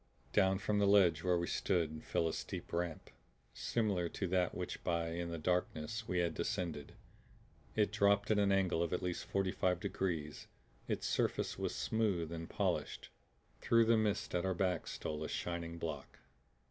[0.33, 3.11] Down from the ledge where we stood fell a steep ramp,
[3.53, 6.95] similar to that by which, in the darkness, we had descended.
[7.75, 10.47] It dropped at an angle of at least forty five degrees;
[10.87, 13.09] its surface was smooth and polished.
[13.59, 16.17] Through the mists at our back stole a shining block.